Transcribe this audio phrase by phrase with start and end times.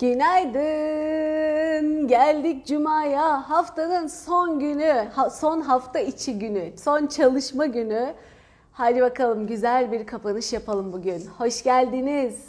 [0.00, 1.88] Günaydın.
[2.08, 3.50] Geldik Cuma'ya.
[3.50, 8.14] Haftanın son günü, son hafta içi günü, son çalışma günü.
[8.72, 11.26] Hadi bakalım güzel bir kapanış yapalım bugün.
[11.38, 12.48] Hoş geldiniz.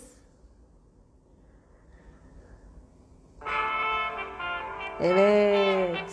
[5.02, 6.12] Evet.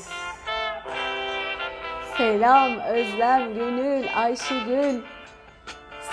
[2.16, 5.00] Selam Özlem, Gönül, Ayşegül,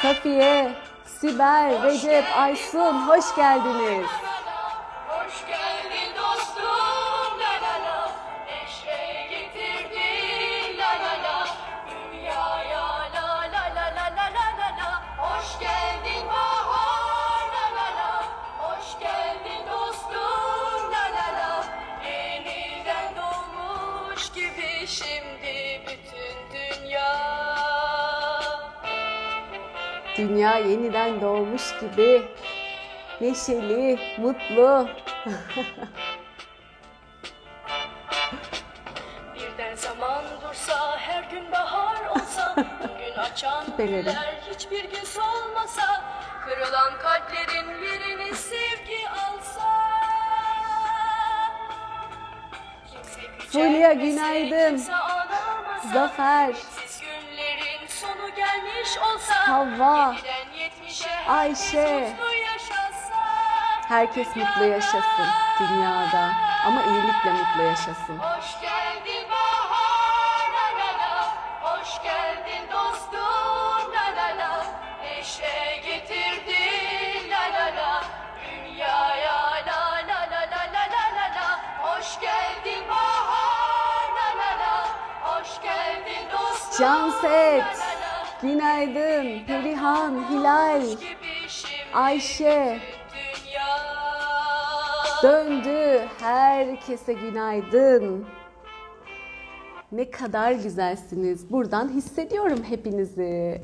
[0.02, 0.72] Safiye,
[1.06, 4.08] Sibel, Recep, Aysun hoş geldiniz.
[30.34, 32.22] Dünya yeniden doğmuş gibi
[33.22, 34.90] neşeli, mutlu.
[39.36, 42.56] Birden zaman dursa, her gün bahar olsa,
[43.00, 46.02] gün açan güller hiçbir gün solmasa,
[46.46, 49.70] kırılan kalplerin yerini sevgi alsa.
[53.52, 54.78] Fulya günaydın.
[55.94, 56.54] Zafer
[58.36, 60.16] gelmiş olsa Havva,
[61.28, 62.14] Ayşe.
[63.88, 65.28] Herkes mutlu yaşasın
[65.60, 66.32] dünyada
[66.66, 68.18] ama iyilikle mutlu yaşasın.
[68.18, 70.52] Hoş geldin bahar
[71.00, 74.66] la hoş geldin dostum la la
[75.04, 78.04] neşe getirdin la la
[78.46, 84.88] dünyaya la la la la la la la hoş geldin bahar la la
[85.22, 86.80] hoş geldin dostum.
[86.80, 87.83] Canset.
[88.44, 90.84] Günaydın Perihan, Hilal,
[91.94, 92.80] Ayşe.
[95.24, 96.08] Döndü.
[96.20, 98.26] Herkese günaydın.
[99.92, 101.52] Ne kadar güzelsiniz.
[101.52, 103.62] Buradan hissediyorum hepinizi.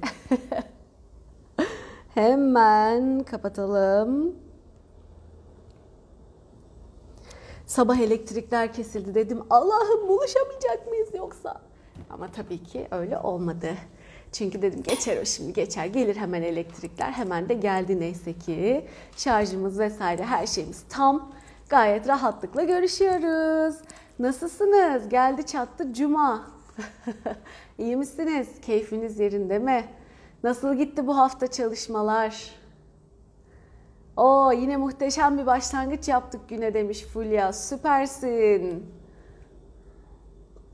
[2.13, 4.35] Hemen kapatalım.
[7.65, 9.43] Sabah elektrikler kesildi dedim.
[9.49, 11.61] Allah'ım buluşamayacak mıyız yoksa?
[12.09, 13.69] Ama tabii ki öyle olmadı.
[14.31, 15.85] Çünkü dedim geçer o şimdi geçer.
[15.85, 17.11] Gelir hemen elektrikler.
[17.11, 18.85] Hemen de geldi neyse ki.
[19.17, 21.31] Şarjımız vesaire her şeyimiz tam.
[21.69, 23.75] Gayet rahatlıkla görüşüyoruz.
[24.19, 25.09] Nasılsınız?
[25.09, 26.47] Geldi çattı cuma.
[27.77, 28.47] İyi misiniz?
[28.61, 29.85] Keyfiniz yerinde mi?
[30.43, 32.51] Nasıl gitti bu hafta çalışmalar?
[34.17, 37.53] O yine muhteşem bir başlangıç yaptık güne demiş Fulya.
[37.53, 38.98] Süpersin.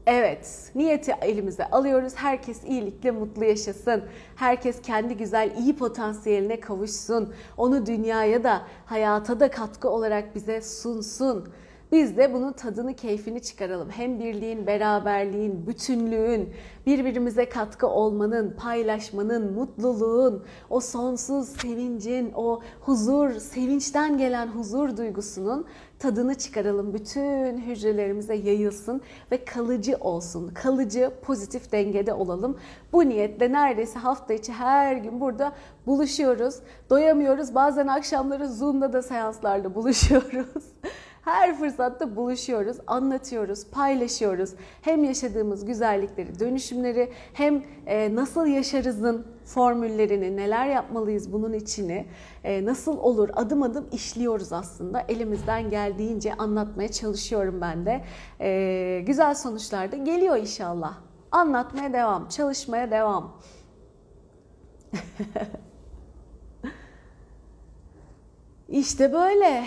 [0.08, 2.14] Evet, niyeti elimize alıyoruz.
[2.16, 4.04] Herkes iyilikle mutlu yaşasın.
[4.36, 7.34] Herkes kendi güzel, iyi potansiyeline kavuşsun.
[7.58, 11.48] Onu dünyaya da, hayata da katkı olarak bize sunsun.
[11.92, 13.90] Biz de bunun tadını, keyfini çıkaralım.
[13.90, 16.50] Hem birliğin, beraberliğin, bütünlüğün,
[16.86, 25.66] birbirimize katkı olmanın, paylaşmanın, mutluluğun, o sonsuz sevincin, o huzur, sevinçten gelen huzur duygusunun
[26.06, 26.94] tadını çıkaralım.
[26.94, 29.02] Bütün hücrelerimize yayılsın
[29.32, 30.52] ve kalıcı olsun.
[30.54, 32.58] Kalıcı, pozitif dengede olalım.
[32.94, 35.52] Bu niyetle neredeyse hafta içi her gün burada
[35.88, 36.56] buluşuyoruz.
[36.90, 37.56] Doyamıyoruz.
[37.56, 40.64] Bazen akşamları Zoom'da da seanslarla buluşuyoruz.
[41.26, 44.54] Her fırsatta buluşuyoruz, anlatıyoruz, paylaşıyoruz.
[44.82, 52.06] Hem yaşadığımız güzellikleri, dönüşümleri hem e, nasıl yaşarızın formüllerini, neler yapmalıyız bunun içini,
[52.44, 55.02] e, nasıl olur adım adım işliyoruz aslında.
[55.02, 58.02] Elimizden geldiğince anlatmaya çalışıyorum ben de.
[58.40, 60.94] E, güzel sonuçlar da geliyor inşallah.
[61.32, 63.38] Anlatmaya devam, çalışmaya devam.
[68.70, 69.66] İşte böyle.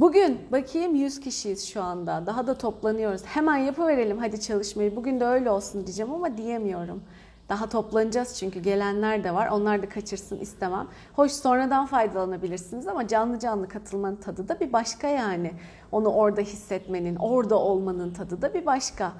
[0.00, 2.26] Bugün bakayım 100 kişiyiz şu anda.
[2.26, 3.24] Daha da toplanıyoruz.
[3.24, 4.96] Hemen yapıverelim hadi çalışmayı.
[4.96, 7.02] Bugün de öyle olsun diyeceğim ama diyemiyorum.
[7.48, 9.48] Daha toplanacağız çünkü gelenler de var.
[9.48, 10.88] Onlar da kaçırsın istemem.
[11.12, 15.52] Hoş sonradan faydalanabilirsiniz ama canlı canlı katılmanın tadı da bir başka yani.
[15.92, 19.12] Onu orada hissetmenin, orada olmanın tadı da bir başka.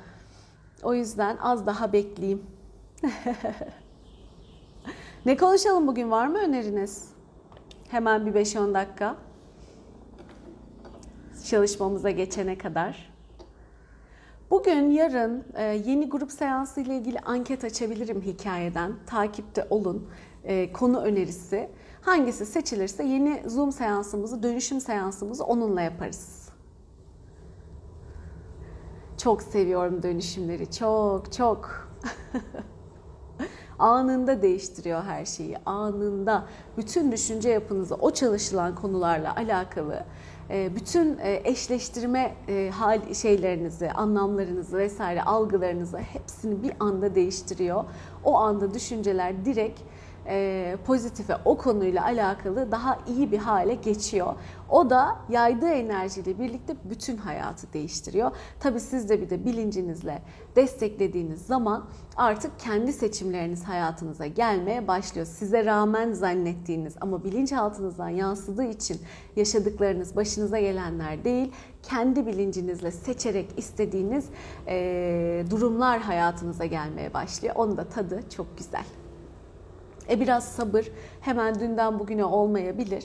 [0.83, 2.47] O yüzden az daha bekleyeyim.
[5.27, 7.09] ne konuşalım bugün var mı öneriniz?
[7.89, 9.17] Hemen bir 5-10 dakika
[11.45, 13.11] çalışmamıza geçene kadar.
[14.51, 18.93] Bugün, yarın e, yeni grup seansı ile ilgili anket açabilirim hikayeden.
[19.07, 20.09] Takipte olun.
[20.45, 21.71] E, konu önerisi.
[22.01, 26.49] Hangisi seçilirse yeni Zoom seansımızı, dönüşüm seansımızı onunla yaparız.
[29.19, 30.71] Çok seviyorum dönüşümleri.
[30.71, 31.91] Çok, çok.
[33.79, 35.59] Anında değiştiriyor her şeyi.
[35.67, 36.47] Anında
[36.77, 40.05] bütün düşünce yapınızı o çalışılan konularla alakalı
[40.51, 47.85] bütün e, eşleştirme e, hal şeylerinizi, anlamlarınızı vesaire algılarınızı hepsini bir anda değiştiriyor.
[48.25, 49.81] O anda düşünceler direkt
[50.31, 54.35] e, pozitife o konuyla alakalı daha iyi bir hale geçiyor.
[54.69, 58.31] O da yaydığı enerjiyle birlikte bütün hayatı değiştiriyor.
[58.61, 60.23] Tabii siz de bir de bilincinizle
[60.57, 61.85] desteklediğiniz zaman
[62.17, 65.27] artık kendi seçimleriniz hayatınıza gelmeye başlıyor.
[65.27, 69.01] Size rağmen zannettiğiniz ama bilinçaltınızdan yansıdığı için
[69.37, 74.27] yaşadıklarınız başınıza gelenler değil, kendi bilincinizle seçerek istediğiniz
[74.67, 77.55] e, durumlar hayatınıza gelmeye başlıyor.
[77.57, 78.85] Onun da tadı çok güzel.
[80.09, 80.85] E biraz sabır
[81.21, 83.05] hemen dünden bugüne olmayabilir.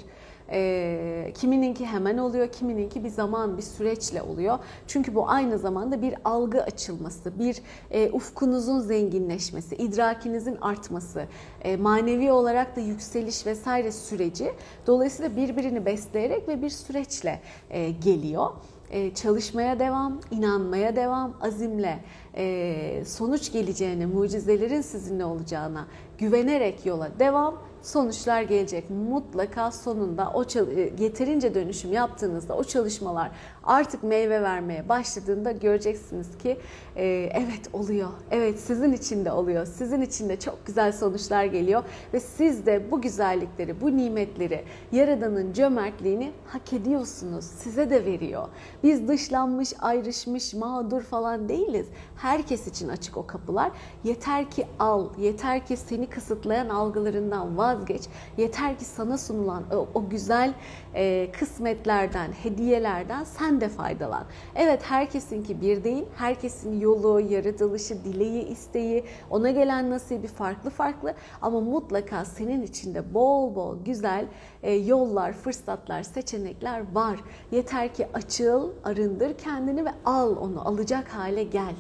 [0.51, 4.59] E, kimininki hemen oluyor, kimininki bir zaman, bir süreçle oluyor.
[4.88, 7.62] Çünkü bu aynı zamanda bir algı açılması, bir
[7.92, 11.25] e, ufkunuzun zenginleşmesi, idrakinizin artması,
[11.62, 14.51] e, manevi olarak da yükseliş vesaire süreci.
[14.88, 18.51] Dolayısıyla birbirini besleyerek ve bir süreçle e, geliyor.
[18.89, 21.99] E, çalışmaya devam, inanmaya devam, azimle
[22.37, 25.87] e, sonuç geleceğine, mucizelerin sizinle olacağına
[26.17, 28.89] güvenerek yola devam sonuçlar gelecek.
[28.89, 33.31] Mutlaka sonunda o e, yeterince dönüşüm yaptığınızda o çalışmalar
[33.65, 36.57] artık meyve vermeye başladığında göreceksiniz ki
[36.95, 38.09] e, evet oluyor.
[38.31, 39.65] Evet sizin için de oluyor.
[39.65, 41.83] Sizin için de çok güzel sonuçlar geliyor
[42.13, 47.45] ve siz de bu güzellikleri, bu nimetleri, Yaradan'ın cömertliğini hak ediyorsunuz.
[47.45, 48.47] Size de veriyor.
[48.83, 51.88] Biz dışlanmış, ayrışmış, mağdur falan değiliz.
[52.15, 53.71] Herkes için açık o kapılar.
[54.03, 58.03] Yeter ki al, yeter ki seni kısıtlayan algılarından vazgeç.
[58.38, 60.53] Yeter ki sana sunulan o, o güzel
[60.95, 64.25] e, kısmetlerden, hediyelerden sen de faydalan.
[64.56, 66.06] Evet herkesinki bir değil.
[66.18, 73.56] Herkesin yolu, yaratılışı, dileği, isteği, ona gelen nasibi farklı farklı ama mutlaka senin içinde bol
[73.56, 74.25] bol güzel
[74.63, 77.19] e, yollar, fırsatlar, seçenekler var.
[77.51, 81.75] Yeter ki açıl, arındır kendini ve al onu, alacak hale gel.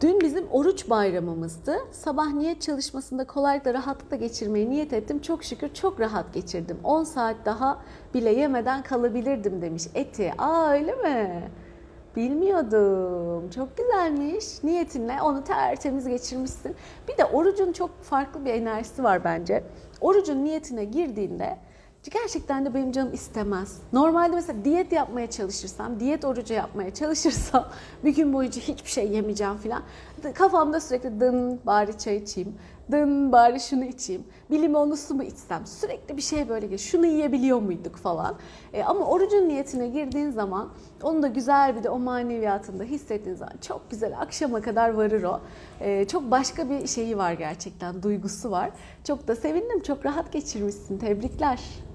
[0.00, 1.78] Dün bizim oruç bayramımızdı.
[1.92, 5.18] Sabah niyet çalışmasında kolaylıkla rahatlıkla geçirmeyi niyet ettim.
[5.20, 6.78] Çok şükür çok rahat geçirdim.
[6.84, 7.82] 10 saat daha
[8.14, 10.32] bile yemeden kalabilirdim demiş Eti.
[10.38, 11.50] Aa öyle mi?
[12.16, 13.50] Bilmiyordum.
[13.50, 14.44] Çok güzelmiş.
[14.64, 16.76] Niyetinle onu tertemiz geçirmişsin.
[17.08, 19.64] Bir de orucun çok farklı bir enerjisi var bence.
[20.00, 21.58] Orucun niyetine girdiğinde
[22.08, 23.78] gerçekten de benim canım istemez.
[23.92, 27.68] Normalde mesela diyet yapmaya çalışırsam, diyet orucu yapmaya çalışırsam
[28.04, 29.82] bir gün boyunca hiçbir şey yemeyeceğim falan.
[30.34, 32.54] Kafamda sürekli dın bari çay içeyim,
[32.90, 36.78] dın bari şunu içeyim, bir limonlu su mu içsem sürekli bir şey böyle geliyor.
[36.78, 38.36] Şunu yiyebiliyor muyduk falan.
[38.72, 40.68] E, ama orucun niyetine girdiğin zaman
[41.02, 45.40] onu da güzel bir de o maneviyatında hissettiğin zaman çok güzel akşama kadar varır o.
[45.80, 48.70] E, çok başka bir şeyi var gerçekten, duygusu var.
[49.04, 50.98] Çok da sevindim, çok rahat geçirmişsin.
[50.98, 51.87] Tebrikler.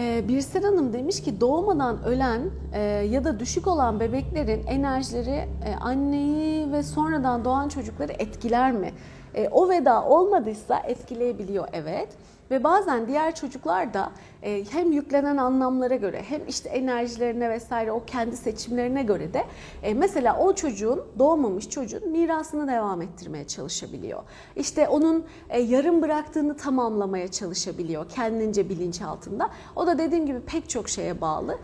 [0.00, 2.40] Ee, Birsel Hanım demiş ki doğmadan ölen
[2.72, 8.92] e, ya da düşük olan bebeklerin enerjileri e, anneyi ve sonradan doğan çocukları etkiler mi?
[9.34, 12.08] E, o veda olmadıysa etkileyebiliyor evet.
[12.50, 14.10] Ve bazen diğer çocuklar da
[14.42, 19.44] e, hem yüklenen anlamlara göre hem işte enerjilerine vesaire o kendi seçimlerine göre de
[19.82, 24.22] e, mesela o çocuğun doğmamış çocuğun mirasını devam ettirmeye çalışabiliyor.
[24.56, 29.50] İşte onun e, yarım bıraktığını tamamlamaya çalışabiliyor kendince bilinçaltında.
[29.76, 31.58] O da dediğim gibi pek çok şeye bağlı.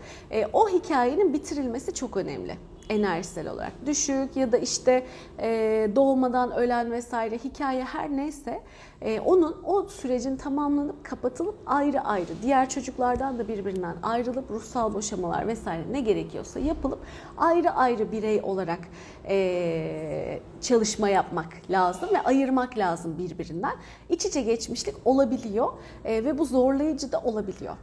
[0.53, 2.57] O hikayenin bitirilmesi çok önemli
[2.89, 5.05] enerjisel olarak düşük ya da işte
[5.39, 5.47] e,
[5.95, 8.61] doğmadan ölen vesaire hikaye her neyse
[9.01, 15.47] e, onun o sürecin tamamlanıp kapatılıp ayrı ayrı diğer çocuklardan da birbirinden ayrılıp ruhsal boşamalar
[15.47, 16.99] vesaire ne gerekiyorsa yapılıp
[17.37, 18.79] ayrı ayrı birey olarak
[19.27, 23.75] e, çalışma yapmak lazım ve ayırmak lazım birbirinden.
[24.09, 25.73] İç içe geçmişlik olabiliyor
[26.05, 27.75] e, ve bu zorlayıcı da olabiliyor.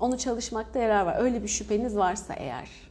[0.00, 1.16] Onu çalışmakta yarar var.
[1.18, 2.89] Öyle bir şüpheniz varsa eğer.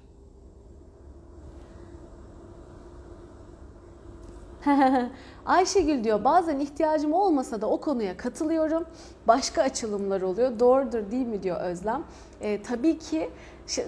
[5.45, 8.85] Ayşegül diyor bazen ihtiyacım olmasa da o konuya katılıyorum.
[9.27, 10.59] Başka açılımlar oluyor.
[10.59, 12.03] Doğrudur değil mi diyor Özlem.
[12.41, 13.29] E, tabii ki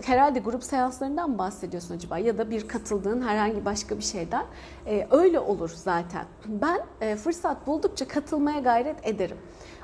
[0.02, 4.46] herhalde grup seanslarından bahsediyorsun acaba ya da bir katıldığın herhangi başka bir şeyden.
[4.88, 6.26] E, öyle olur zaten.
[6.46, 9.38] Ben e, fırsat buldukça katılmaya gayret ederim.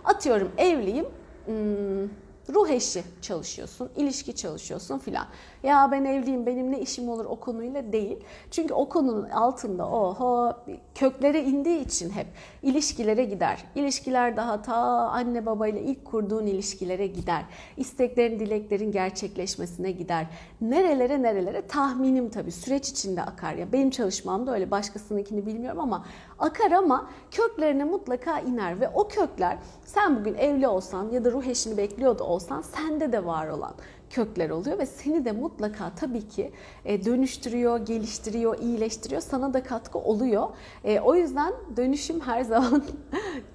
[0.05, 1.05] Atıyorum evliyim.
[1.45, 2.09] Hmm,
[2.53, 5.25] ruh eşi çalışıyorsun, ilişki çalışıyorsun filan.
[5.63, 8.17] Ya ben evliyim benim ne işim olur o konuyla değil.
[8.51, 10.53] Çünkü o konunun altında oho
[10.95, 12.27] köklere indiği için hep
[12.63, 13.63] ilişkilere gider.
[13.75, 14.75] İlişkiler daha ta
[15.09, 17.45] anne babayla ilk kurduğun ilişkilere gider.
[17.77, 20.27] İsteklerin, dileklerin gerçekleşmesine gider.
[20.61, 23.71] Nerelere nerelere tahminim tabii süreç içinde akar ya.
[23.71, 26.05] Benim çalışmamda öyle başkasınınkini bilmiyorum ama
[26.39, 31.45] akar ama köklerine mutlaka iner ve o kökler sen bugün evli olsan ya da ruh
[31.45, 33.73] eşini bekliyor da olsan sende de var olan
[34.09, 36.51] kökler oluyor ve seni de mutlaka tabii ki
[36.85, 39.21] e, dönüştürüyor, geliştiriyor, iyileştiriyor.
[39.21, 40.47] Sana da katkı oluyor.
[40.83, 42.83] E, o yüzden dönüşüm her zaman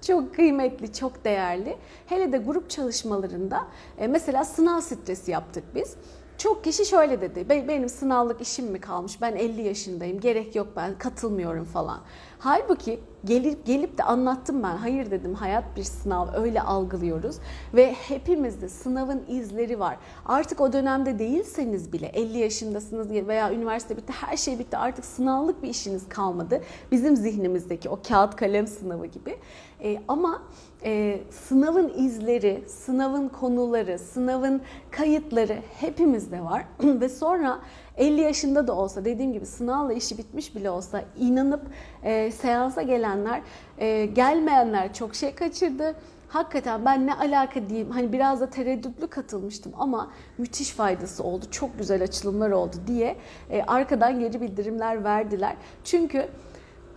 [0.06, 1.76] çok kıymetli, çok değerli.
[2.06, 3.66] Hele de grup çalışmalarında
[3.98, 5.96] e, mesela sınav stresi yaptık biz.
[6.38, 10.98] Çok kişi şöyle dedi, benim sınavlık işim mi kalmış, ben 50 yaşındayım, gerek yok ben
[10.98, 12.00] katılmıyorum falan.
[12.44, 14.76] Halbuki gelip gelip de anlattım ben.
[14.76, 17.36] Hayır dedim hayat bir sınav öyle algılıyoruz
[17.74, 19.96] ve hepimizde sınavın izleri var.
[20.26, 25.62] Artık o dönemde değilseniz bile 50 yaşındasınız veya üniversite bitti her şey bitti artık sınavlık
[25.62, 26.60] bir işiniz kalmadı.
[26.92, 29.36] Bizim zihnimizdeki o kağıt kalem sınavı gibi.
[29.84, 30.42] E, ama
[30.84, 37.60] e, sınavın izleri, sınavın konuları, sınavın kayıtları hepimizde var ve sonra
[38.02, 41.62] 50 yaşında da olsa dediğim gibi sınavla işi bitmiş bile olsa inanıp
[42.02, 43.42] e, seansa gelenler,
[43.78, 45.94] e, gelmeyenler çok şey kaçırdı.
[46.28, 51.44] Hakikaten ben ne alaka diyeyim hani biraz da tereddütlü katılmıştım ama müthiş faydası oldu.
[51.50, 53.16] Çok güzel açılımlar oldu diye
[53.50, 55.56] e, arkadan geri bildirimler verdiler.
[55.84, 56.28] Çünkü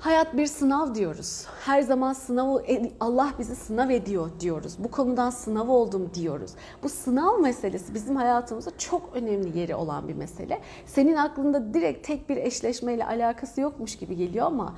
[0.05, 1.45] Hayat bir sınav diyoruz.
[1.65, 2.57] Her zaman sınav
[2.99, 4.75] Allah bizi sınav ediyor diyoruz.
[4.79, 6.51] Bu konudan sınav oldum diyoruz.
[6.83, 10.61] Bu sınav meselesi bizim hayatımızda çok önemli yeri olan bir mesele.
[10.85, 14.75] Senin aklında direkt tek bir eşleşmeyle alakası yokmuş gibi geliyor ama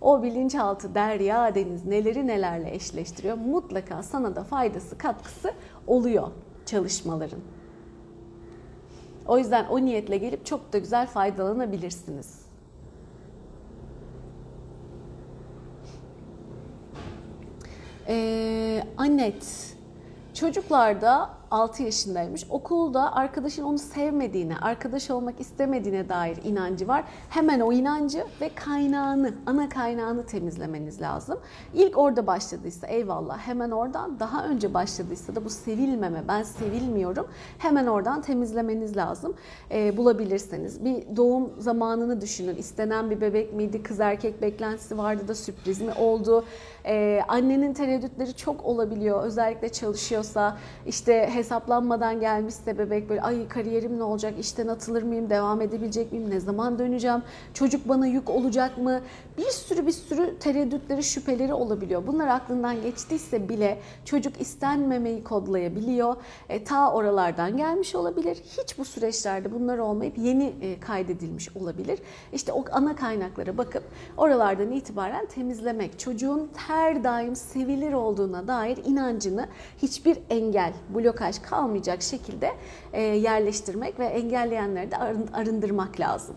[0.00, 3.36] o bilinçaltı derya deniz neleri nelerle eşleştiriyor.
[3.36, 5.52] Mutlaka sana da faydası, katkısı
[5.86, 6.28] oluyor
[6.66, 7.40] çalışmaların.
[9.26, 12.49] O yüzden o niyetle gelip çok da güzel faydalanabilirsiniz.
[18.12, 19.74] Ee, Anet,
[20.34, 22.46] çocuklarda 6 yaşındaymış.
[22.50, 27.04] Okulda arkadaşın onu sevmediğine, arkadaş olmak istemediğine dair inancı var.
[27.30, 31.40] Hemen o inancı ve kaynağını, ana kaynağını temizlemeniz lazım.
[31.74, 33.38] İlk orada başladıysa eyvallah.
[33.38, 37.28] Hemen oradan daha önce başladıysa da bu sevilmeme, ben sevilmiyorum.
[37.58, 39.34] Hemen oradan temizlemeniz lazım.
[39.70, 40.84] E, bulabilirseniz.
[40.84, 42.56] Bir doğum zamanını düşünün.
[42.56, 43.82] İstenen bir bebek miydi?
[43.82, 46.44] Kız erkek beklentisi vardı da sürpriz mi oldu?
[46.86, 49.22] E, annenin tereddütleri çok olabiliyor.
[49.22, 55.60] Özellikle çalışıyorsa işte hesaplanmadan gelmişse bebek böyle ay kariyerim ne olacak, işten atılır mıyım, devam
[55.60, 57.22] edebilecek miyim, ne zaman döneceğim,
[57.54, 59.00] çocuk bana yük olacak mı?
[59.38, 62.06] Bir sürü bir sürü tereddütleri, şüpheleri olabiliyor.
[62.06, 66.16] Bunlar aklından geçtiyse bile çocuk istenmemeyi kodlayabiliyor.
[66.48, 68.36] E, ta oralardan gelmiş olabilir.
[68.36, 71.98] Hiç bu süreçlerde bunlar olmayıp yeni e, kaydedilmiş olabilir.
[72.32, 73.82] İşte o ana kaynaklara bakıp
[74.16, 75.98] oralardan itibaren temizlemek.
[75.98, 79.48] Çocuğun her daim sevilir olduğuna dair inancını
[79.82, 82.50] hiçbir engel, blokaj kalmayacak şekilde
[82.92, 84.96] e, yerleştirmek ve engelleyenleri de
[85.32, 86.36] arındırmak lazım.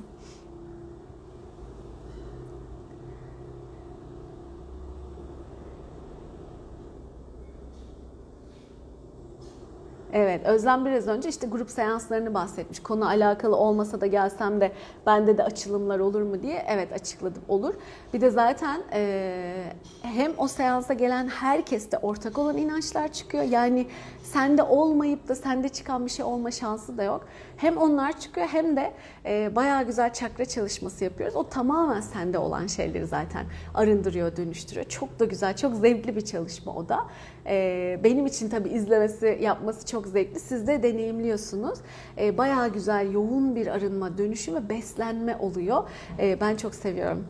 [10.16, 12.80] Evet, Özlem biraz önce işte grup seanslarını bahsetmiş.
[12.80, 14.72] Konu alakalı olmasa da gelsem de
[15.06, 16.66] bende de açılımlar olur mu diye.
[16.68, 17.74] Evet açıkladım olur.
[18.14, 19.64] Bir de zaten e,
[20.02, 23.44] hem o seansa gelen herkeste ortak olan inançlar çıkıyor.
[23.44, 23.88] Yani
[24.24, 27.28] sende olmayıp da sende çıkan bir şey olma şansı da yok.
[27.58, 28.94] Hem onlar çıkıyor hem de
[29.26, 31.36] e, bayağı güzel çakra çalışması yapıyoruz.
[31.36, 34.86] O tamamen sende olan şeyleri zaten arındırıyor, dönüştürüyor.
[34.86, 37.00] Çok da güzel, çok zevkli bir çalışma o da.
[37.48, 40.40] E, benim için tabii izlemesi, yapması çok zevkli.
[40.40, 41.80] Siz de deneyimliyorsunuz.
[42.18, 45.84] E, bayağı güzel, yoğun bir arınma, dönüşüm ve beslenme oluyor.
[46.20, 47.28] E, ben çok seviyorum.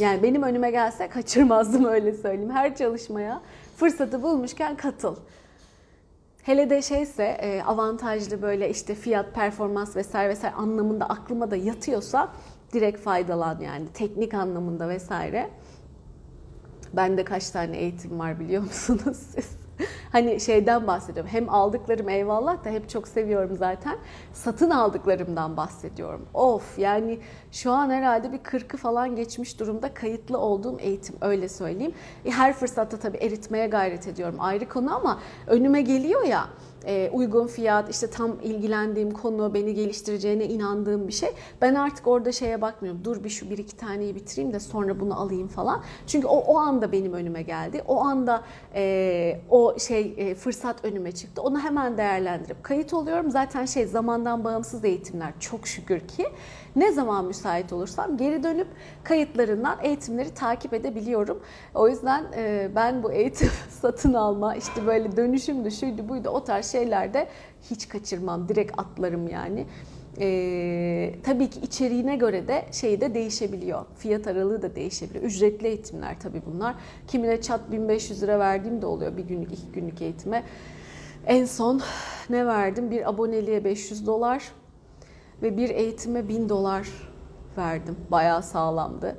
[0.00, 2.50] Yani benim önüme gelse kaçırmazdım öyle söyleyeyim.
[2.50, 3.42] Her çalışmaya
[3.76, 5.16] fırsatı bulmuşken katıl.
[6.42, 12.32] Hele de şeyse e, avantajlı böyle işte fiyat, performans vesaire vesaire anlamında aklıma da yatıyorsa
[12.72, 15.50] direkt faydalan yani teknik anlamında vesaire.
[16.92, 19.65] Bende kaç tane eğitim var biliyor musunuz siz?
[20.12, 21.32] hani şeyden bahsediyorum.
[21.32, 23.96] Hem aldıklarım eyvallah da hep çok seviyorum zaten.
[24.32, 26.26] Satın aldıklarımdan bahsediyorum.
[26.34, 27.18] Of yani
[27.52, 31.94] şu an herhalde bir 40'ı falan geçmiş durumda kayıtlı olduğum eğitim öyle söyleyeyim.
[32.24, 36.48] E, her fırsatta tabii eritmeye gayret ediyorum ayrı konu ama önüme geliyor ya
[36.84, 41.30] e, uygun fiyat, işte tam ilgilendiğim konu, beni geliştireceğine inandığım bir şey.
[41.62, 43.04] Ben artık orada şeye bakmıyorum.
[43.04, 45.82] Dur bir şu bir iki taneyi bitireyim de sonra bunu alayım falan.
[46.06, 47.82] Çünkü o, o anda benim önüme geldi.
[47.86, 48.42] O anda
[48.74, 51.42] e, o şey şey e, fırsat önüme çıktı.
[51.42, 53.30] Onu hemen değerlendirip kayıt oluyorum.
[53.30, 56.26] Zaten şey zamandan bağımsız eğitimler çok şükür ki
[56.76, 58.68] ne zaman müsait olursam geri dönüp
[59.04, 61.40] kayıtlarından eğitimleri takip edebiliyorum.
[61.74, 66.65] O yüzden e, ben bu eğitim satın alma işte böyle dönüşümdü şuydu buydu o tarz
[66.70, 67.28] şeylerde
[67.70, 68.48] hiç kaçırmam.
[68.48, 69.66] Direkt atlarım yani.
[70.20, 73.84] Ee, tabii ki içeriğine göre de şey de değişebiliyor.
[73.96, 75.24] Fiyat aralığı da değişebiliyor.
[75.24, 76.74] Ücretli eğitimler tabii bunlar.
[77.08, 80.42] Kimine çat 1500 lira verdiğim de oluyor bir günlük, iki günlük eğitime.
[81.26, 81.80] En son
[82.30, 82.90] ne verdim?
[82.90, 84.42] Bir aboneliğe 500 dolar
[85.42, 86.88] ve bir eğitime 1000 dolar
[87.58, 87.96] verdim.
[88.10, 89.18] Bayağı sağlamdı.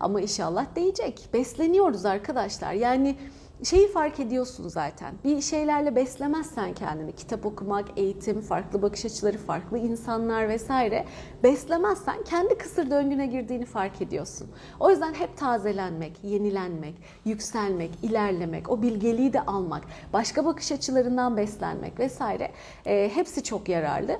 [0.00, 1.28] Ama inşallah değecek.
[1.34, 2.72] Besleniyoruz arkadaşlar.
[2.72, 3.16] Yani
[3.64, 5.14] şeyi fark ediyorsun zaten.
[5.24, 11.04] Bir şeylerle beslemezsen kendini, kitap okumak, eğitim, farklı bakış açıları, farklı insanlar vesaire
[11.42, 14.48] beslemezsen kendi kısır döngüne girdiğini fark ediyorsun.
[14.80, 21.98] O yüzden hep tazelenmek, yenilenmek, yükselmek, ilerlemek, o bilgeliği de almak, başka bakış açılarından beslenmek
[21.98, 22.50] vesaire
[22.86, 24.18] e, hepsi çok yararlı.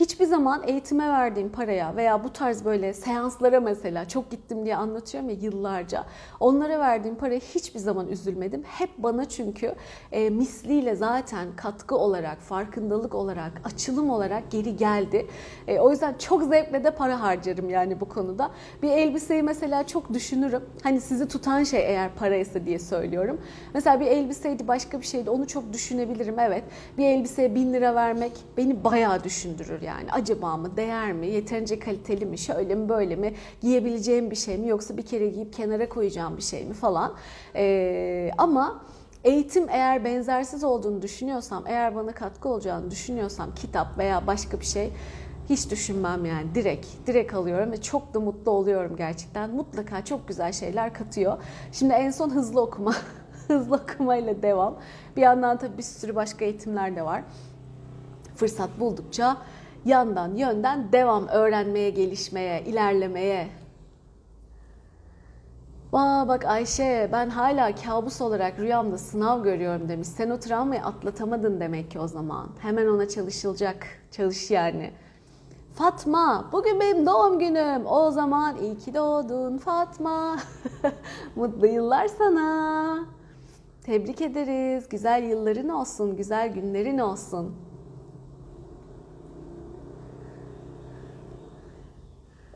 [0.00, 5.30] Hiçbir zaman eğitime verdiğim paraya veya bu tarz böyle seanslara mesela çok gittim diye anlatıyorum
[5.30, 6.04] ya yıllarca.
[6.40, 8.62] Onlara verdiğim paraya hiçbir zaman üzülmedim.
[8.64, 9.74] Hep bana çünkü
[10.12, 15.26] e, misliyle zaten katkı olarak, farkındalık olarak, açılım olarak geri geldi.
[15.68, 18.50] E, o yüzden çok zevkle de para harcarım yani bu konuda.
[18.82, 20.62] Bir elbiseyi mesela çok düşünürüm.
[20.82, 23.40] Hani sizi tutan şey eğer paraysa diye söylüyorum.
[23.74, 26.64] Mesela bir elbiseydi başka bir şeydi onu çok düşünebilirim evet.
[26.98, 30.12] Bir elbiseye bin lira vermek beni bayağı düşündürür yani.
[30.12, 34.68] Acaba mı, değer mi, yeterince kaliteli mi, şöyle mi, böyle mi, giyebileceğim bir şey mi
[34.68, 37.14] yoksa bir kere giyip kenara koyacağım bir şey mi falan.
[37.54, 38.84] Ee, ama
[39.24, 44.92] eğitim eğer benzersiz olduğunu düşünüyorsam, eğer bana katkı olacağını düşünüyorsam kitap veya başka bir şey
[45.48, 49.50] hiç düşünmem yani direkt direkt alıyorum ve çok da mutlu oluyorum gerçekten.
[49.50, 51.38] Mutlaka çok güzel şeyler katıyor.
[51.72, 52.94] Şimdi en son hızlı okuma
[53.48, 54.76] hızlı okumayla devam.
[55.16, 57.22] Bir yandan tabii bir sürü başka eğitimler de var.
[58.36, 59.36] Fırsat buldukça
[59.84, 63.48] yandan yönden devam öğrenmeye, gelişmeye, ilerlemeye.
[65.92, 70.08] Aa bak Ayşe ben hala kabus olarak rüyamda sınav görüyorum demiş.
[70.08, 72.48] Sen o travmayı atlatamadın demek ki o zaman.
[72.58, 73.86] Hemen ona çalışılacak.
[74.10, 74.90] Çalış yani.
[75.74, 77.86] Fatma, bugün benim doğum günüm.
[77.86, 80.36] O zaman iyi ki doğdun Fatma.
[81.36, 82.98] Mutlu yıllar sana.
[83.82, 84.88] Tebrik ederiz.
[84.88, 87.67] Güzel yılların olsun, güzel günlerin olsun.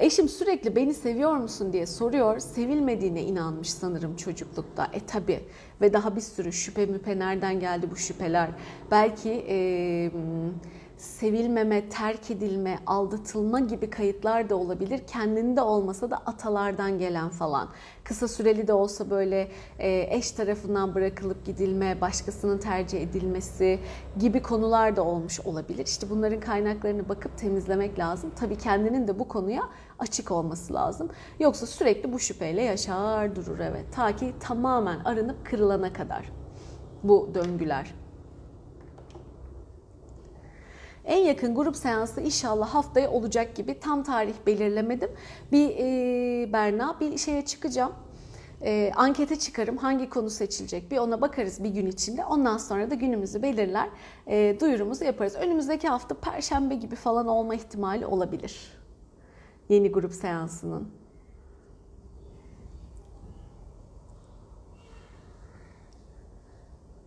[0.03, 2.39] Eşim sürekli beni seviyor musun diye soruyor.
[2.39, 4.91] Sevilmediğine inanmış sanırım çocuklukta.
[4.93, 5.41] E tabi
[5.81, 8.51] ve daha bir sürü şüphe müpe nereden geldi bu şüpheler?
[8.91, 10.11] Belki e,
[11.03, 15.03] sevilmeme, terk edilme, aldatılma gibi kayıtlar da olabilir.
[15.07, 17.69] Kendinde olmasa da atalardan gelen falan.
[18.05, 23.81] Kısa süreli de olsa böyle e, eş tarafından bırakılıp gidilme, başkasının tercih edilmesi
[24.19, 25.87] gibi konular da olmuş olabilir.
[25.87, 28.33] İşte bunların kaynaklarını bakıp temizlemek lazım.
[28.37, 29.63] Tabii kendinin de bu konuya
[29.99, 31.09] açık olması lazım.
[31.41, 33.87] Yoksa sürekli bu şüpheyle yaşar durur evet.
[33.95, 36.33] Ta ki tamamen arınıp kırılana kadar
[37.03, 38.02] bu döngüler.
[41.05, 45.11] En yakın grup seansı inşallah haftaya olacak gibi tam tarih belirlemedim.
[45.53, 47.93] Bir e, Berna bir şeye çıkacağım.
[48.63, 52.25] E, ankete çıkarım hangi konu seçilecek bir ona bakarız bir gün içinde.
[52.25, 53.89] Ondan sonra da günümüzü belirler
[54.27, 55.35] e, duyurumuzu yaparız.
[55.35, 58.73] Önümüzdeki hafta perşembe gibi falan olma ihtimali olabilir.
[59.69, 60.89] Yeni grup seansının.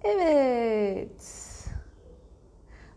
[0.03, 1.44] Evet.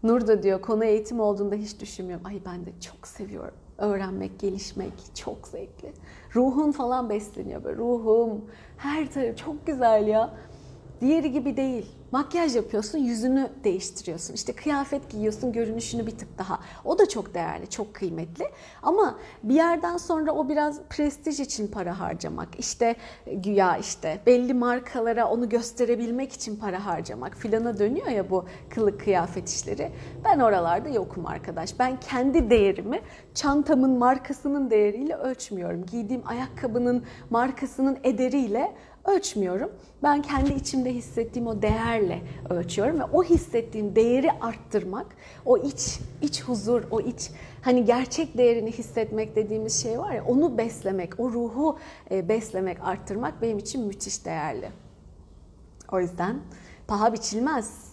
[0.02, 2.26] Nur da diyor konu eğitim olduğunda hiç düşünmüyorum.
[2.26, 3.54] Ay ben de çok seviyorum.
[3.78, 5.92] Öğrenmek, gelişmek çok zevkli.
[6.34, 7.76] Ruhun falan besleniyor böyle.
[7.76, 8.44] Ruhum,
[8.76, 10.34] her tarafı çok güzel ya.
[11.00, 11.86] Diğeri gibi değil.
[12.12, 14.34] Makyaj yapıyorsun, yüzünü değiştiriyorsun.
[14.34, 16.60] İşte kıyafet giyiyorsun, görünüşünü bir tık daha.
[16.84, 18.44] O da çok değerli, çok kıymetli.
[18.82, 22.48] Ama bir yerden sonra o biraz prestij için para harcamak.
[22.58, 29.00] İşte güya işte belli markalara onu gösterebilmek için para harcamak filana dönüyor ya bu kılık
[29.00, 29.92] kıyafet işleri.
[30.24, 31.78] Ben oralarda yokum arkadaş.
[31.78, 33.00] Ben kendi değerimi
[33.34, 35.86] çantamın markasının değeriyle ölçmüyorum.
[35.86, 38.72] Giydiğim ayakkabının markasının ederiyle
[39.08, 39.70] ölçmüyorum.
[40.02, 45.06] Ben kendi içimde hissettiğim o değerle ölçüyorum ve o hissettiğim değeri arttırmak,
[45.44, 47.30] o iç iç huzur, o iç
[47.62, 51.78] hani gerçek değerini hissetmek dediğimiz şey var ya onu beslemek, o ruhu
[52.10, 54.68] e, beslemek, arttırmak benim için müthiş değerli.
[55.92, 56.40] O yüzden
[56.86, 57.87] paha biçilmez.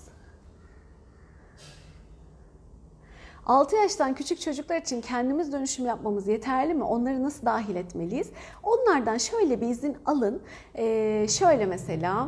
[3.45, 6.83] 6 yaştan küçük çocuklar için kendimiz dönüşüm yapmamız yeterli mi?
[6.83, 8.29] Onları nasıl dahil etmeliyiz?
[8.63, 10.41] Onlardan şöyle bir izin alın.
[10.75, 12.27] Ee, şöyle mesela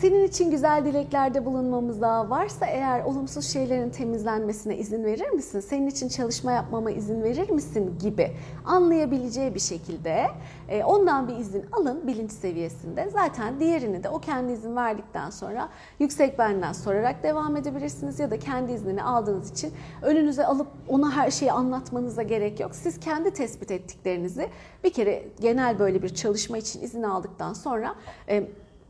[0.00, 5.60] senin için güzel dileklerde bulunmamıza, varsa eğer olumsuz şeylerin temizlenmesine izin verir misin?
[5.60, 7.98] Senin için çalışma yapmama izin verir misin?
[8.00, 8.32] gibi
[8.64, 10.26] anlayabileceği bir şekilde
[10.68, 13.10] e, ondan bir izin alın bilinç seviyesinde.
[13.12, 18.38] Zaten diğerini de o kendi izin verdikten sonra yüksek benden sorarak devam edebilirsiniz ya da
[18.38, 22.74] kendi iznini aldığınız için önünüze alıp ona her şeyi anlatmanıza gerek yok.
[22.74, 24.48] Siz kendi tespit ettiklerinizi
[24.84, 27.94] bir kere genel böyle bir çalışma için izin aldıktan sonra
[28.28, 28.48] e,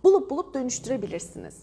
[0.09, 1.55] bulup bulup dönüştürebilirsiniz.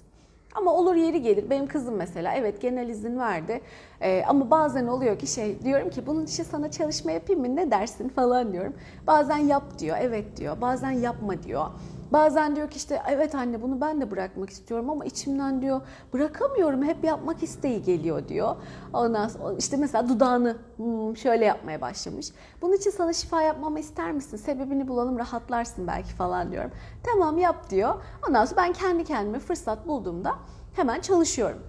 [0.56, 1.50] Ama olur yeri gelir.
[1.50, 3.62] Benim kızım mesela evet genel izin verdi.
[4.02, 7.72] Ee, ama bazen oluyor ki şey diyorum ki bunun için sana çalışma yapayım mı ne
[7.72, 8.74] dersin falan diyorum.
[9.08, 10.62] Bazen yap diyor evet diyor.
[10.62, 11.66] Bazen yapma diyor.
[12.12, 15.82] Bazen diyor ki işte evet anne bunu ben de bırakmak istiyorum ama içimden diyor
[16.14, 18.56] bırakamıyorum hep yapmak isteği geliyor diyor.
[18.94, 22.28] Ondan sonra işte mesela dudağını hmm, şöyle yapmaya başlamış.
[22.62, 24.38] Bunun için sana şifa yapmamı ister misin?
[24.38, 26.72] Sebebini bulalım rahatlarsın belki falan diyorum.
[27.04, 27.96] Tamam yap diyor.
[28.30, 30.36] Ondan sonra ben kendi kendime fırsat bulduğumda
[30.76, 31.64] hemen çalışıyorum.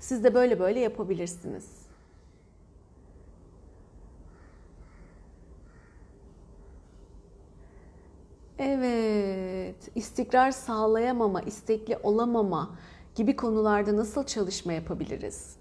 [0.00, 1.81] Siz de böyle böyle yapabilirsiniz.
[8.64, 12.70] Evet, istikrar sağlayamama, istekli olamama
[13.14, 15.56] gibi konularda nasıl çalışma yapabiliriz?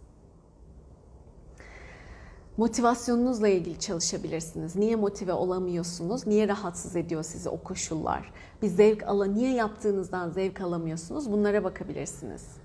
[2.58, 4.76] Motivasyonunuzla ilgili çalışabilirsiniz.
[4.76, 6.28] Niye motive olamıyorsunuz?
[6.28, 8.34] Niye rahatsız ediyor sizi o koşullar?
[8.62, 11.32] Bir zevk ala, niye yaptığınızdan zevk alamıyorsunuz?
[11.32, 12.61] Bunlara bakabilirsiniz.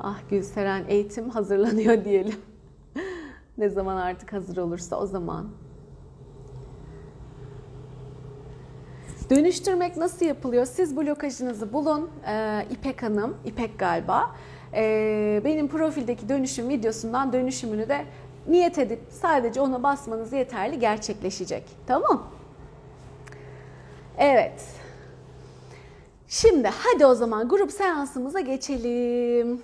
[0.00, 2.36] Ah Gülseren eğitim hazırlanıyor diyelim.
[3.58, 5.48] ne zaman artık hazır olursa o zaman.
[9.30, 10.66] Dönüştürmek nasıl yapılıyor?
[10.66, 12.10] Siz blokajınızı bulun.
[12.28, 14.34] Ee, İpek Hanım, İpek galiba.
[14.74, 18.04] Ee, benim profildeki dönüşüm videosundan dönüşümünü de
[18.48, 21.64] niyet edip sadece ona basmanız yeterli gerçekleşecek.
[21.86, 22.26] Tamam?
[24.18, 24.64] Evet.
[26.28, 29.62] Şimdi hadi o zaman grup seansımıza geçelim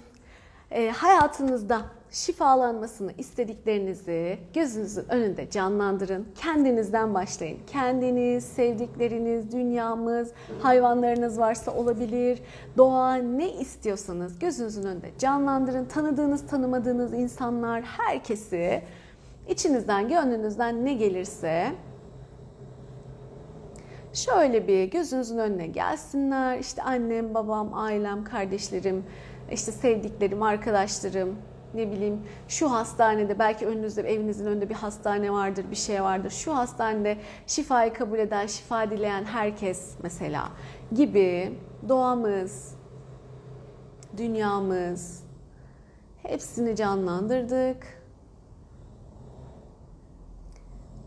[0.74, 6.26] e, hayatınızda şifalanmasını istediklerinizi gözünüzün önünde canlandırın.
[6.34, 7.58] Kendinizden başlayın.
[7.66, 12.42] Kendiniz, sevdikleriniz, dünyamız, hayvanlarınız varsa olabilir.
[12.76, 15.84] Doğa ne istiyorsanız gözünüzün önünde canlandırın.
[15.84, 18.82] Tanıdığınız, tanımadığınız insanlar, herkesi
[19.48, 21.72] içinizden, gönlünüzden ne gelirse
[24.12, 26.58] şöyle bir gözünüzün önüne gelsinler.
[26.58, 29.04] İşte annem, babam, ailem, kardeşlerim,
[29.52, 31.36] işte sevdiklerim, arkadaşlarım,
[31.74, 36.30] ne bileyim şu hastanede belki önünüzde evinizin önünde bir hastane vardır, bir şey vardır.
[36.30, 40.48] Şu hastanede şifayı kabul eden, şifa dileyen herkes mesela
[40.94, 42.74] gibi doğamız,
[44.16, 45.24] dünyamız
[46.22, 48.04] hepsini canlandırdık.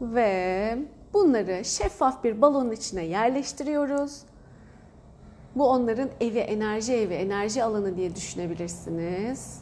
[0.02, 0.78] Ve
[1.13, 4.21] bunları şeffaf bir balonun içine yerleştiriyoruz.
[5.58, 9.62] Bu onların evi, enerji evi, enerji alanı diye düşünebilirsiniz.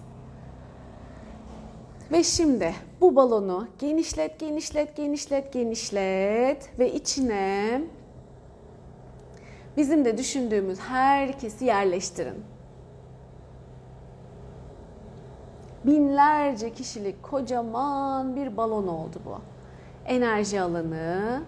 [2.11, 7.81] Ve şimdi bu balonu genişlet, genişlet, genişlet, genişlet ve içine
[9.77, 12.43] bizim de düşündüğümüz herkesi yerleştirin.
[15.85, 19.41] Binlerce kişilik kocaman bir balon oldu bu.
[20.05, 21.41] Enerji alanı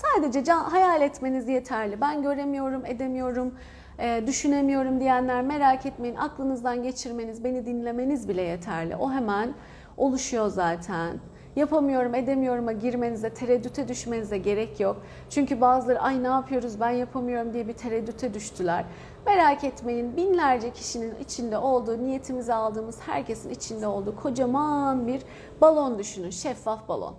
[0.00, 2.00] Sadece can, hayal etmeniz yeterli.
[2.00, 3.54] Ben göremiyorum, edemiyorum,
[3.98, 6.16] e, düşünemiyorum diyenler merak etmeyin.
[6.16, 8.96] Aklınızdan geçirmeniz, beni dinlemeniz bile yeterli.
[8.96, 9.54] O hemen
[9.96, 11.18] oluşuyor zaten.
[11.56, 15.02] Yapamıyorum, edemiyorum'a girmenize, tereddüte düşmenize gerek yok.
[15.30, 18.84] Çünkü bazıları ay ne yapıyoruz ben yapamıyorum diye bir tereddüte düştüler.
[19.26, 25.22] Merak etmeyin binlerce kişinin içinde olduğu, niyetimize aldığımız herkesin içinde olduğu kocaman bir
[25.60, 27.14] balon düşünün, şeffaf balon.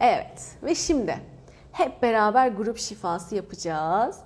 [0.00, 1.18] Evet ve şimdi
[1.72, 4.18] hep beraber grup şifası yapacağız.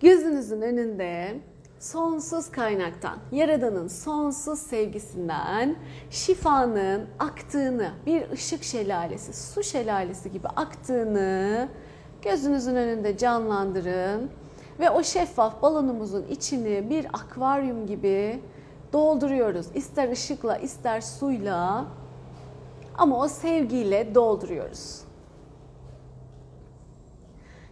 [0.00, 1.40] Gözünüzün önünde
[1.78, 5.76] sonsuz kaynaktan, Yaradan'ın sonsuz sevgisinden
[6.10, 11.68] şifanın aktığını, bir ışık şelalesi, su şelalesi gibi aktığını
[12.22, 14.30] gözünüzün önünde canlandırın
[14.80, 18.42] ve o şeffaf balonumuzun içini bir akvaryum gibi
[18.92, 19.66] dolduruyoruz.
[19.74, 21.86] İster ışıkla, ister suyla
[23.00, 25.00] ama o sevgiyle dolduruyoruz.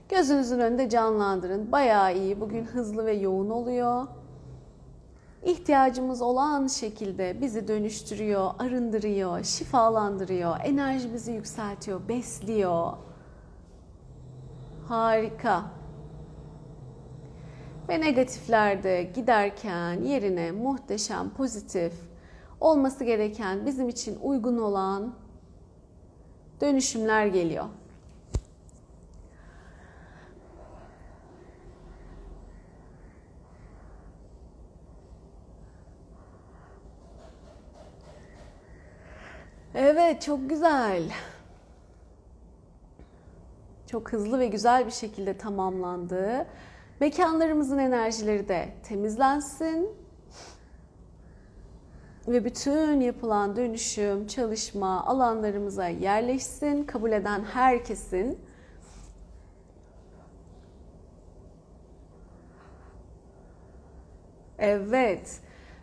[0.08, 1.72] Gözünüzün önünde canlandırın.
[1.72, 2.40] Bayağı iyi.
[2.40, 4.06] Bugün hızlı ve yoğun oluyor.
[5.44, 12.92] İhtiyacımız olan şekilde bizi dönüştürüyor, arındırıyor, şifalandırıyor, enerjimizi yükseltiyor, besliyor.
[14.88, 15.62] Harika.
[17.88, 22.07] Ve negatiflerde giderken yerine muhteşem, pozitif,
[22.60, 25.14] olması gereken, bizim için uygun olan
[26.60, 27.64] dönüşümler geliyor.
[39.74, 41.02] Evet, çok güzel.
[43.86, 46.46] Çok hızlı ve güzel bir şekilde tamamlandı.
[47.00, 49.97] Mekanlarımızın enerjileri de temizlensin.
[52.28, 56.84] Ve bütün yapılan dönüşüm, çalışma alanlarımıza yerleşsin.
[56.84, 58.38] Kabul eden herkesin
[64.58, 65.40] Evet.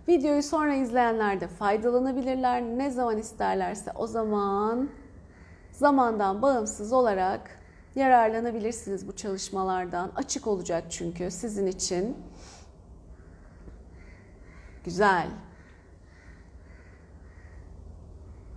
[0.08, 2.62] Videoyu sonra izleyenler de faydalanabilirler.
[2.62, 4.89] Ne zaman isterlerse o zaman
[5.71, 7.60] zamandan bağımsız olarak
[7.95, 10.12] yararlanabilirsiniz bu çalışmalardan.
[10.15, 12.17] Açık olacak çünkü sizin için.
[14.84, 15.27] Güzel.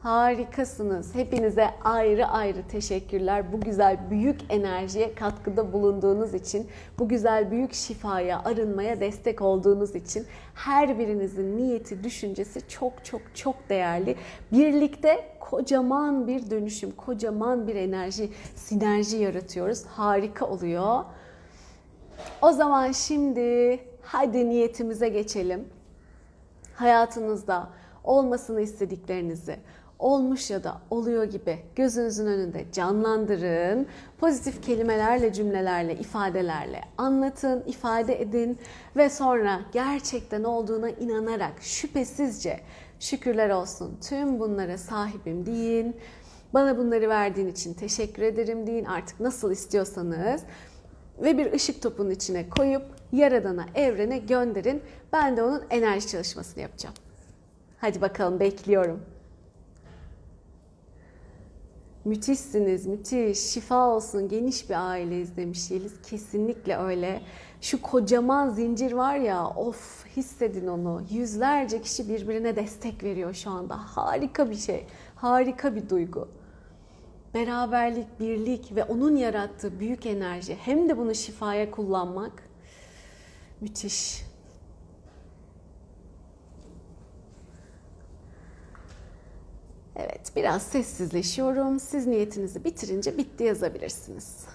[0.08, 1.14] Harikasınız.
[1.14, 3.52] Hepinize ayrı ayrı teşekkürler.
[3.52, 6.68] Bu güzel büyük enerjiye katkıda bulunduğunuz için,
[6.98, 13.68] bu güzel büyük şifaya, arınmaya destek olduğunuz için her birinizin niyeti, düşüncesi çok çok çok
[13.68, 14.16] değerli.
[14.52, 19.84] Birlikte kocaman bir dönüşüm, kocaman bir enerji, sinerji yaratıyoruz.
[19.84, 21.04] Harika oluyor.
[22.42, 25.68] O zaman şimdi hadi niyetimize geçelim.
[26.74, 27.70] Hayatınızda
[28.04, 29.56] olmasını istediklerinizi,
[29.98, 33.86] olmuş ya da oluyor gibi gözünüzün önünde canlandırın.
[34.18, 38.58] Pozitif kelimelerle, cümlelerle, ifadelerle anlatın, ifade edin
[38.96, 42.60] ve sonra gerçekten olduğuna inanarak şüphesizce
[43.00, 45.96] şükürler olsun tüm bunlara sahibim deyin.
[46.54, 50.42] Bana bunları verdiğin için teşekkür ederim deyin artık nasıl istiyorsanız
[51.22, 52.82] ve bir ışık topunun içine koyup
[53.12, 54.82] yaradana, evrene gönderin.
[55.12, 56.94] Ben de onun enerji çalışmasını yapacağım.
[57.78, 59.00] Hadi bakalım bekliyorum.
[62.08, 63.38] Müthişsiniz, müthiş.
[63.38, 66.02] Şifa olsun, geniş bir aileyiz demiş Yeliz.
[66.02, 67.22] Kesinlikle öyle.
[67.60, 71.02] Şu kocaman zincir var ya, of hissedin onu.
[71.10, 73.76] Yüzlerce kişi birbirine destek veriyor şu anda.
[73.76, 76.28] Harika bir şey, harika bir duygu.
[77.34, 82.42] Beraberlik, birlik ve onun yarattığı büyük enerji hem de bunu şifaya kullanmak
[83.60, 84.28] müthiş.
[89.96, 91.80] Evet, biraz sessizleşiyorum.
[91.80, 94.46] Siz niyetinizi bitirince bitti yazabilirsiniz.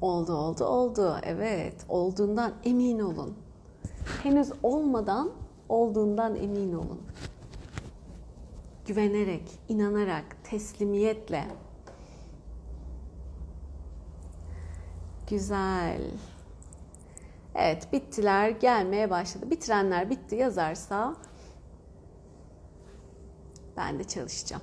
[0.00, 1.16] Oldu, oldu, oldu.
[1.22, 3.34] Evet, olduğundan emin olun
[4.22, 5.30] henüz olmadan
[5.68, 7.02] olduğundan emin olun.
[8.86, 11.44] Güvenerek, inanarak, teslimiyetle.
[15.30, 16.00] Güzel.
[17.54, 19.50] Evet, bittiler, gelmeye başladı.
[19.50, 21.16] Bitirenler bitti yazarsa
[23.76, 24.62] ben de çalışacağım.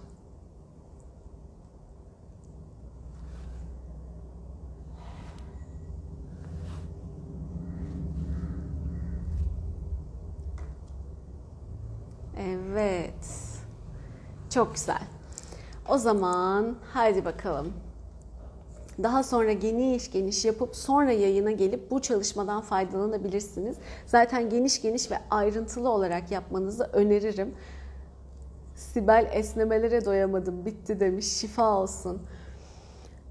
[12.46, 13.14] Evet.
[14.50, 15.02] Çok güzel.
[15.90, 17.74] O zaman haydi bakalım.
[19.04, 23.78] Daha sonra geniş geniş yapıp sonra yayına gelip bu çalışmadan faydalanabilirsiniz.
[24.06, 27.56] Zaten geniş geniş ve ayrıntılı olarak yapmanızı öneririm.
[28.76, 32.22] Sibel esnemelere doyamadım bitti demiş şifa olsun.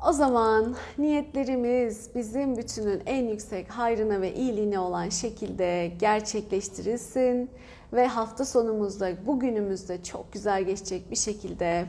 [0.09, 7.51] O zaman niyetlerimiz bizim bütünün en yüksek hayrına ve iyiliğine olan şekilde gerçekleştirilsin
[7.95, 11.87] ve hafta sonumuzda, bugünümüzde çok güzel geçecek bir şekilde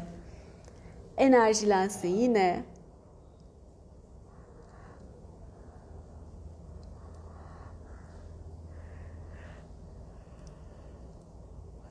[1.17, 2.63] enerjilensin yine.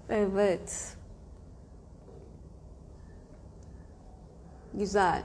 [0.09, 0.97] Evet.
[4.75, 5.23] Güzel.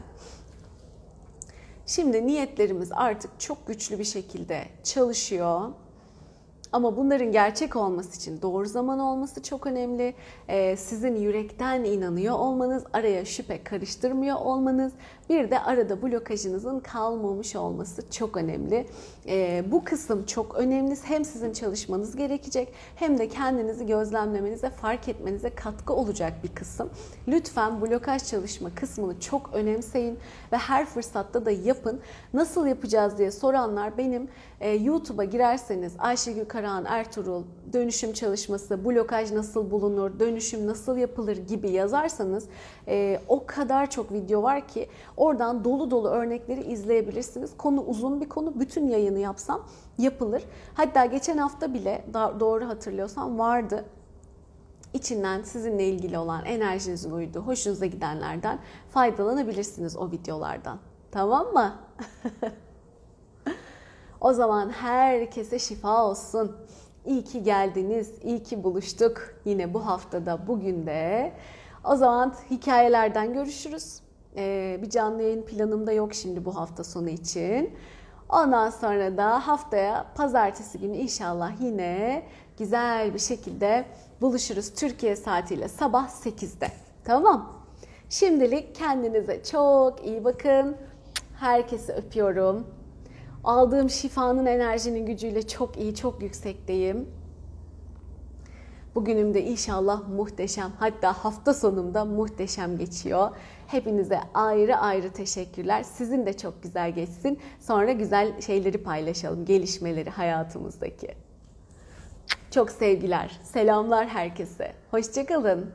[1.85, 5.69] Şimdi niyetlerimiz artık çok güçlü bir şekilde çalışıyor.
[6.71, 10.13] Ama bunların gerçek olması için doğru zaman olması çok önemli.
[10.49, 14.93] Ee, sizin yürekten inanıyor olmanız, araya şüphe karıştırmıyor olmanız,
[15.29, 18.87] bir de arada blokajınızın kalmamış olması çok önemli.
[19.27, 20.95] Ee, bu kısım çok önemli.
[21.03, 26.89] Hem sizin çalışmanız gerekecek hem de kendinizi gözlemlemenize, fark etmenize katkı olacak bir kısım.
[27.27, 30.19] Lütfen blokaj çalışma kısmını çok önemseyin
[30.51, 31.99] ve her fırsatta da yapın.
[32.33, 34.27] Nasıl yapacağız diye soranlar benim
[34.61, 37.43] e, YouTube'a girerseniz Ayşegül Karahan Ertuğrul
[37.73, 42.47] dönüşüm çalışması, blokaj nasıl bulunur, dönüşüm nasıl yapılır gibi yazarsanız
[42.87, 47.57] e, o kadar çok video var ki oradan dolu dolu örnekleri izleyebilirsiniz.
[47.57, 48.59] Konu uzun bir konu.
[48.59, 49.67] Bütün yayını yapsam
[49.97, 50.43] yapılır.
[50.73, 52.05] Hatta geçen hafta bile
[52.39, 53.85] doğru hatırlıyorsam vardı
[54.93, 60.79] içinden sizinle ilgili olan enerjinizin uyduğu, hoşunuza gidenlerden faydalanabilirsiniz o videolardan.
[61.11, 61.75] Tamam mı?
[64.21, 66.55] o zaman herkese şifa olsun.
[67.05, 69.21] İyi ki geldiniz, iyi ki buluştuk.
[69.45, 71.33] Yine bu haftada, bugün de.
[71.83, 73.99] O zaman hikayelerden görüşürüz.
[74.35, 77.73] Ee, bir canlı yayın planımda yok şimdi bu hafta sonu için.
[78.29, 82.23] Ondan sonra da haftaya pazartesi günü inşallah yine
[82.57, 83.85] güzel bir şekilde
[84.21, 86.67] buluşuruz Türkiye saatiyle sabah 8'de.
[87.03, 87.53] Tamam.
[88.09, 90.77] Şimdilik kendinize çok iyi bakın.
[91.35, 92.67] Herkesi öpüyorum.
[93.49, 97.07] Aldığım şifanın enerjinin gücüyle çok iyi, çok yüksekteyim.
[98.95, 103.29] Bugünüm de inşallah muhteşem hatta hafta sonumda muhteşem geçiyor.
[103.67, 105.83] Hepinize ayrı ayrı teşekkürler.
[105.83, 107.39] Sizin de çok güzel geçsin.
[107.59, 111.15] Sonra güzel şeyleri paylaşalım, gelişmeleri hayatımızdaki.
[112.51, 114.73] Çok sevgiler, selamlar herkese.
[114.91, 115.71] Hoşçakalın.